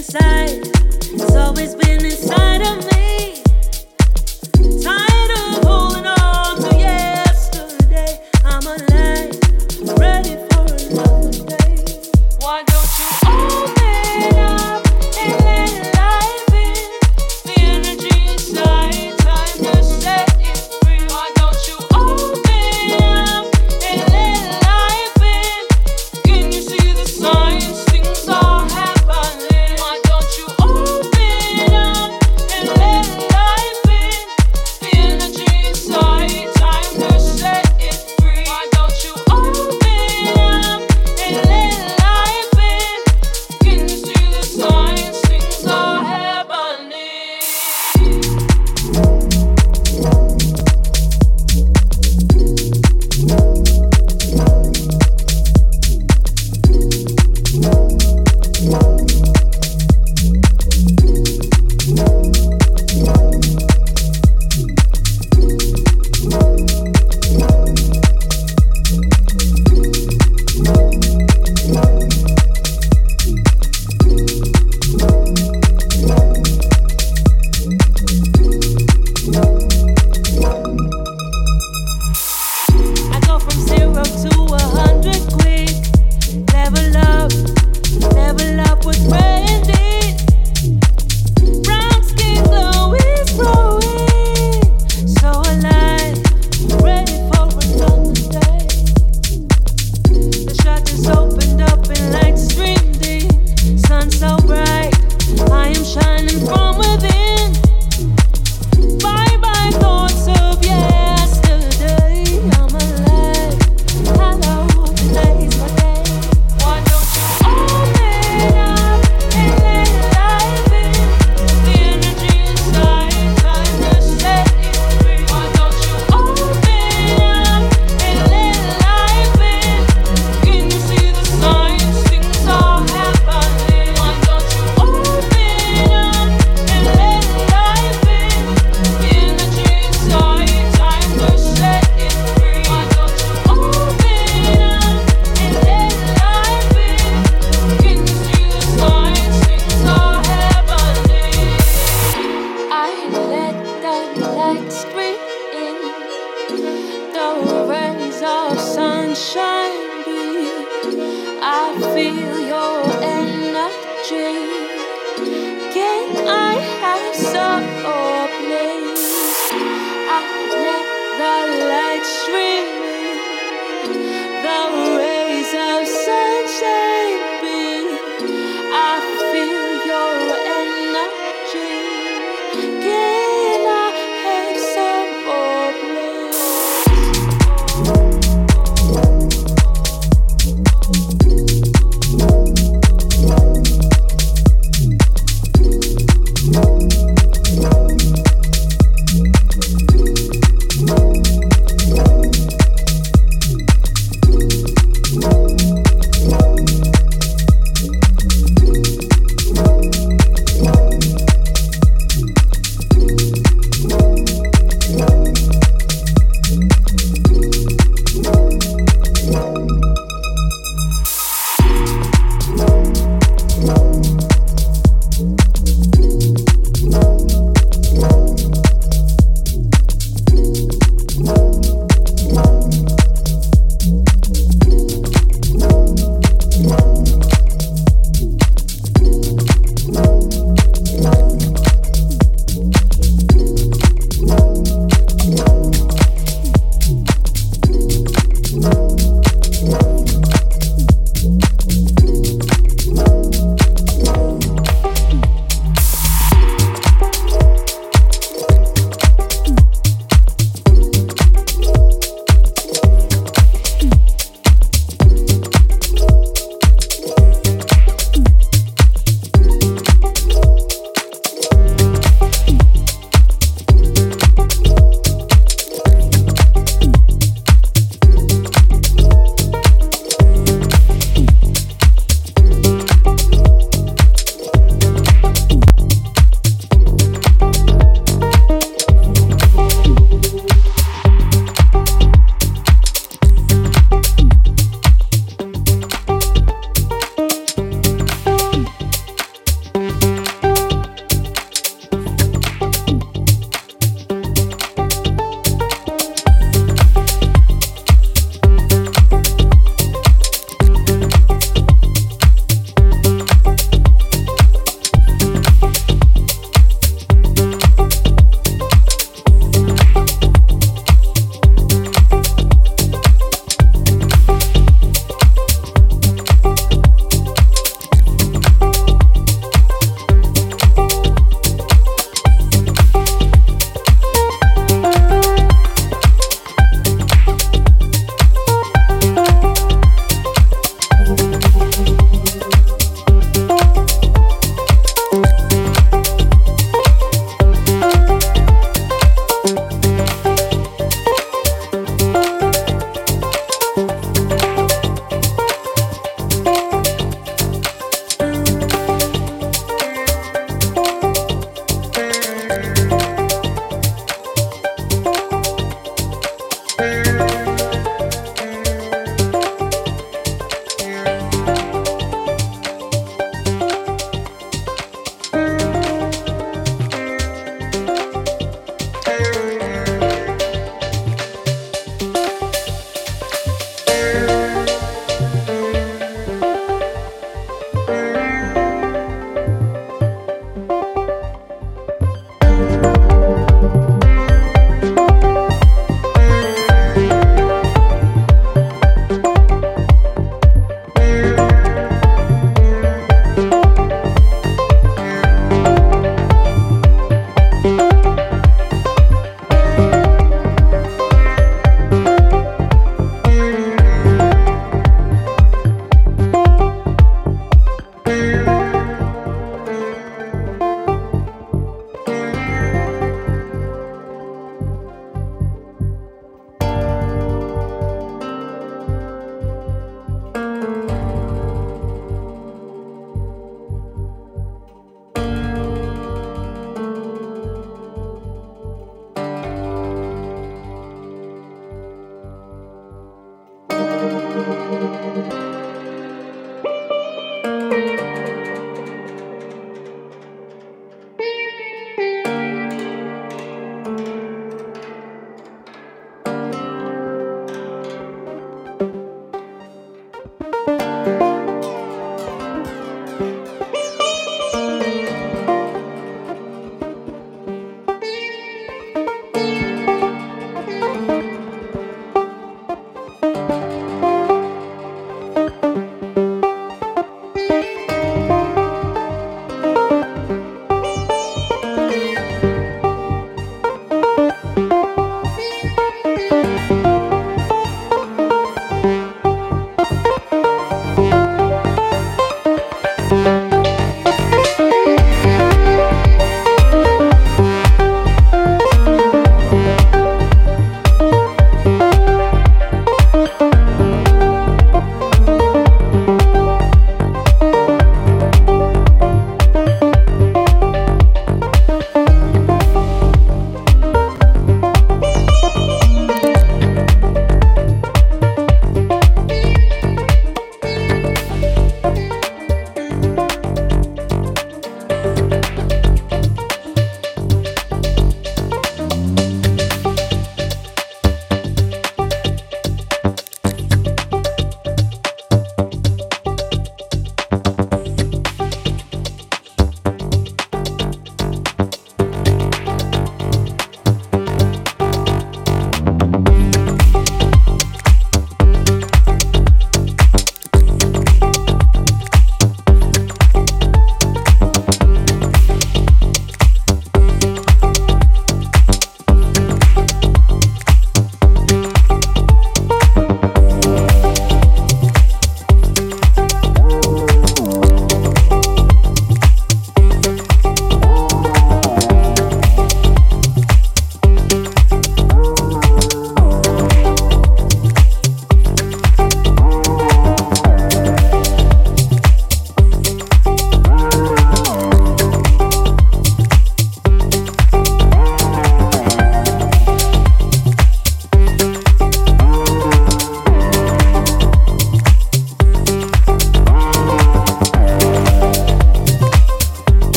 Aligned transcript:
inside. 0.00 0.79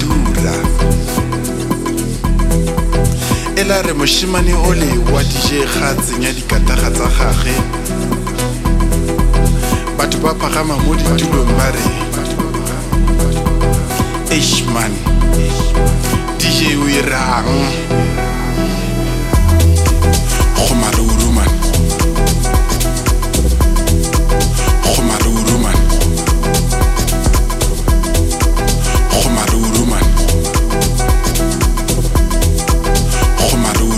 dula 0.00 0.54
e 3.56 3.64
la 3.64 3.80
re 3.82 3.92
moshimane 3.92 4.52
o 4.54 4.72
le 4.72 4.88
wa 5.12 5.22
dije 5.22 5.64
ga 5.78 5.94
tsenya 6.00 6.30
dikataga 6.36 6.88
tsa 6.96 7.08
gagwe 7.16 7.54
batho 9.98 10.18
ba 10.22 10.32
phagama 10.40 10.74
mo 10.84 10.92
ditulong 11.16 11.52
ba 11.58 11.66
re 11.74 11.84
ashman 14.36 14.92
dj 16.40 16.58
o 16.82 16.88
irang 16.98 17.50
e 17.66 17.68
go 20.56 20.64
maruruman 20.80 21.52
go 24.84 24.92
maruruman 25.08 25.81
Jumaru 29.22 29.60
Ruman 29.76 30.02
Jumaru 33.46 33.91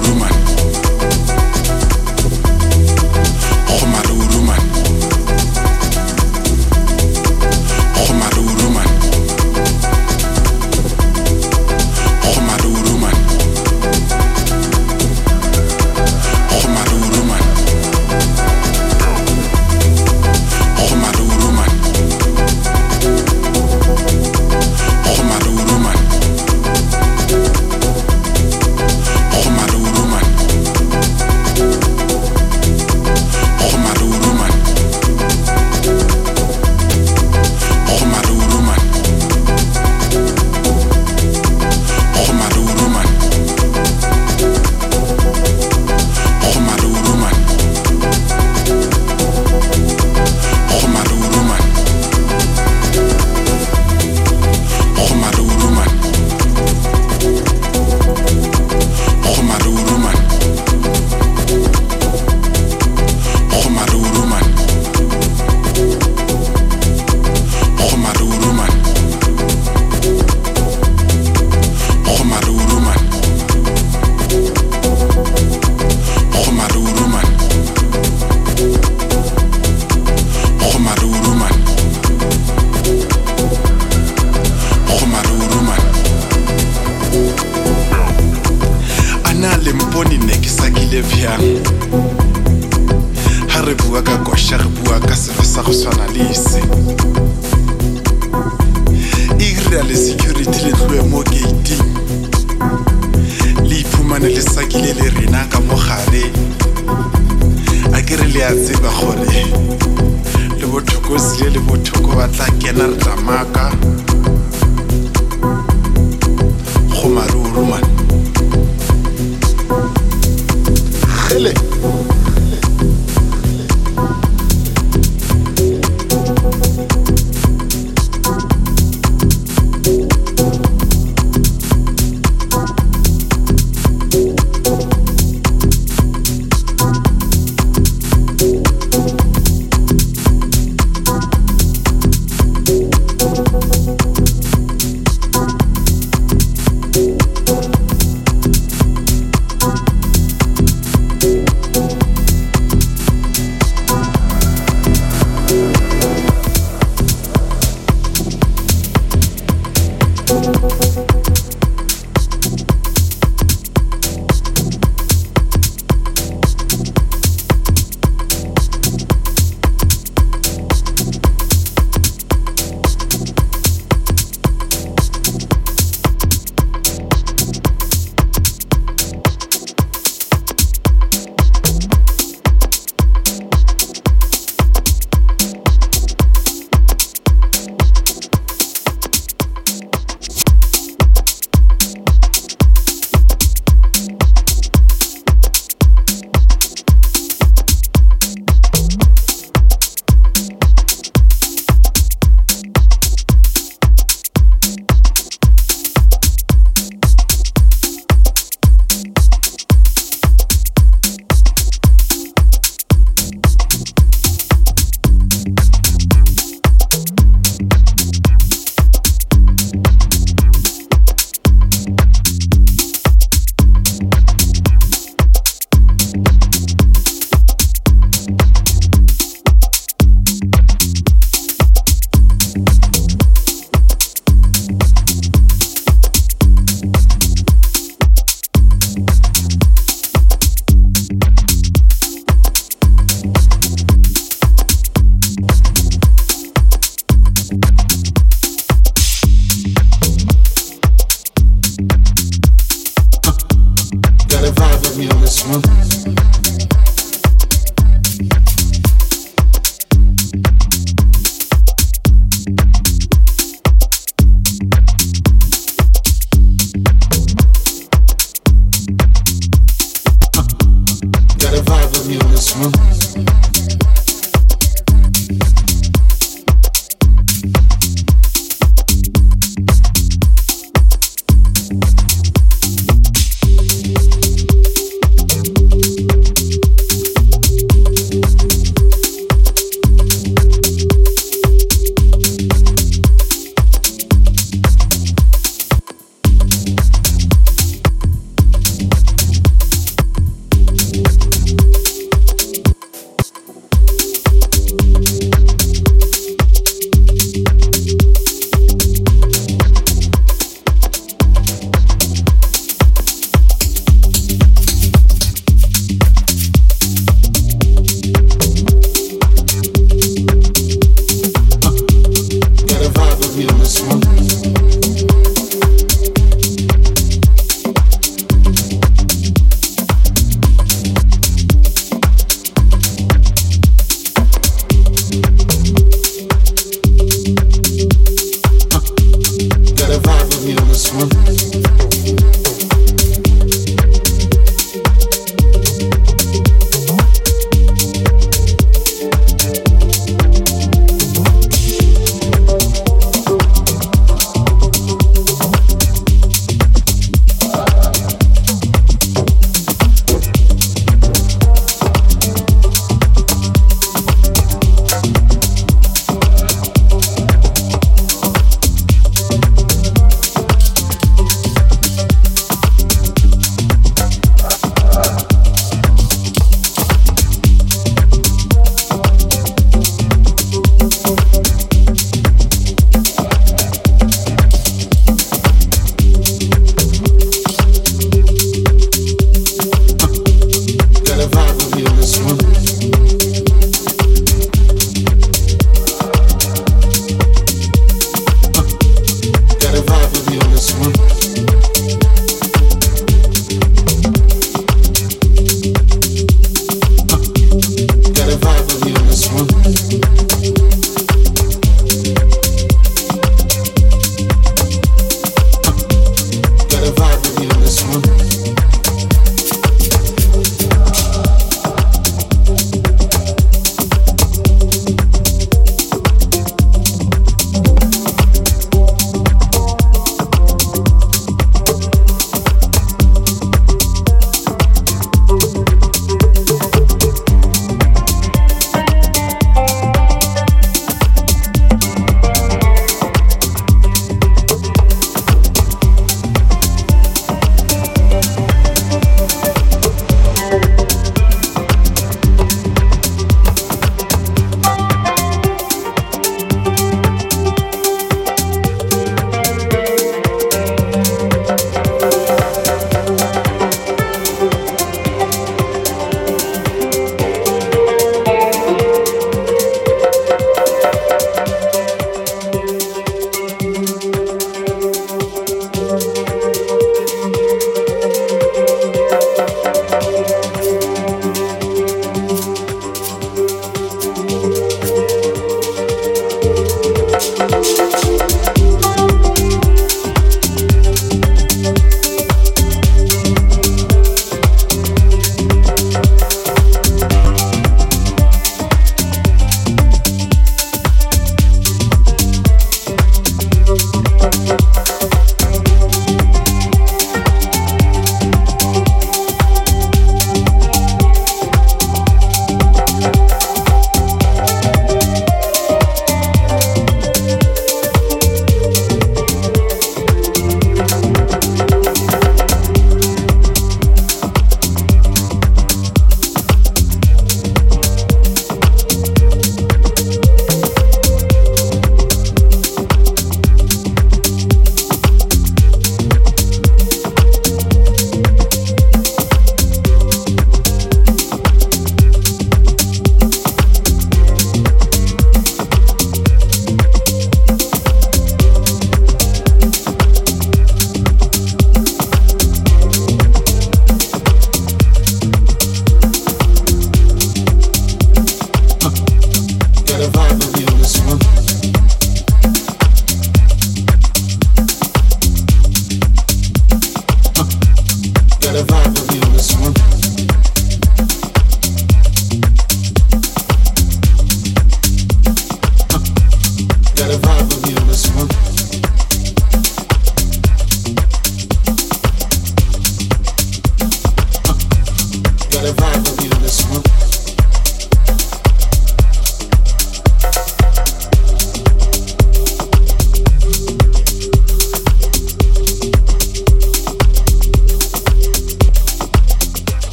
in 272.08 272.18
this 272.30 272.54
room. 272.56 272.72